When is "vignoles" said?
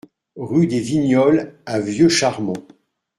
0.79-1.59